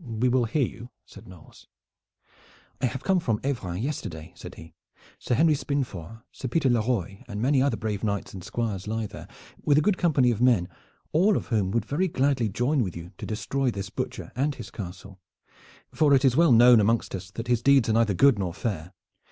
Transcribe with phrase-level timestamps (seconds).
[0.00, 1.68] "We will hear you," said Knolles.
[2.80, 4.74] "I have come from Evran yesterday," said he.
[5.20, 9.06] "Sir Henry Spinnefort, Sir Peter La Roye and many other brave knights and squires lie
[9.06, 9.28] there,
[9.62, 10.68] with a good company of men,
[11.12, 14.72] all of whom would very gladly join with you to destroy this butcher and his
[14.72, 15.20] castle,
[15.94, 18.92] for it is well known amongst us that his deeds are neither good nor fair.